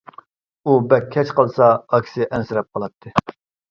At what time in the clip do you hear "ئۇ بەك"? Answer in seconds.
0.69-1.05